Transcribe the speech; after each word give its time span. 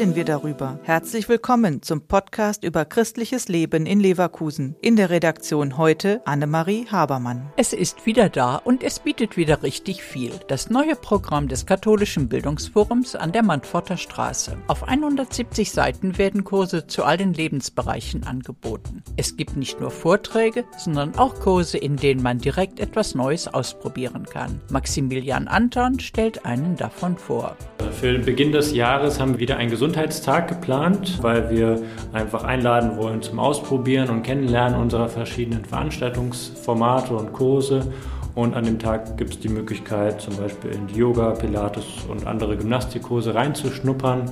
darüber. 0.00 0.78
Herzlich 0.84 1.28
willkommen 1.28 1.82
zum 1.82 2.00
Podcast 2.00 2.64
über 2.64 2.86
christliches 2.86 3.48
Leben 3.48 3.84
in 3.84 4.00
Leverkusen. 4.00 4.74
In 4.80 4.96
der 4.96 5.10
Redaktion 5.10 5.76
heute 5.76 6.22
Annemarie 6.24 6.86
Habermann. 6.90 7.52
Es 7.58 7.74
ist 7.74 8.06
wieder 8.06 8.30
da 8.30 8.56
und 8.56 8.82
es 8.82 9.00
bietet 9.00 9.36
wieder 9.36 9.62
richtig 9.62 10.02
viel. 10.02 10.32
Das 10.48 10.70
neue 10.70 10.96
Programm 10.96 11.48
des 11.48 11.66
katholischen 11.66 12.30
Bildungsforums 12.30 13.14
an 13.14 13.32
der 13.32 13.42
Mantforter 13.42 13.98
Straße. 13.98 14.56
Auf 14.68 14.88
170 14.88 15.70
Seiten 15.70 16.16
werden 16.16 16.44
Kurse 16.44 16.86
zu 16.86 17.04
allen 17.04 17.34
Lebensbereichen 17.34 18.24
angeboten. 18.24 19.02
Es 19.18 19.36
gibt 19.36 19.58
nicht 19.58 19.82
nur 19.82 19.90
Vorträge, 19.90 20.64
sondern 20.78 21.14
auch 21.16 21.40
Kurse, 21.40 21.76
in 21.76 21.96
denen 21.96 22.22
man 22.22 22.38
direkt 22.38 22.80
etwas 22.80 23.14
Neues 23.14 23.48
ausprobieren 23.48 24.24
kann. 24.24 24.62
Maximilian 24.70 25.46
Anton 25.46 26.00
stellt 26.00 26.46
einen 26.46 26.76
davon 26.76 27.18
vor. 27.18 27.54
Für 27.92 28.12
den 28.12 28.24
Beginn 28.24 28.52
des 28.52 28.72
Jahres 28.72 29.20
haben 29.20 29.32
wir 29.34 29.40
wieder 29.40 29.58
einen 29.58 29.70
Gesundheitstag 29.90 30.46
geplant, 30.46 31.18
weil 31.20 31.50
wir 31.50 31.82
einfach 32.12 32.44
einladen 32.44 32.96
wollen 32.96 33.22
zum 33.22 33.40
Ausprobieren 33.40 34.08
und 34.08 34.22
Kennenlernen 34.22 34.80
unserer 34.80 35.08
verschiedenen 35.08 35.64
Veranstaltungsformate 35.64 37.12
und 37.12 37.32
Kurse. 37.32 37.92
Und 38.36 38.54
an 38.54 38.62
dem 38.62 38.78
Tag 38.78 39.16
gibt 39.16 39.30
es 39.32 39.40
die 39.40 39.48
Möglichkeit, 39.48 40.20
zum 40.20 40.36
Beispiel 40.36 40.70
in 40.70 40.88
Yoga, 40.96 41.32
Pilates 41.32 41.84
und 42.08 42.24
andere 42.24 42.56
Gymnastikkurse 42.56 43.34
reinzuschnuppern. 43.34 44.30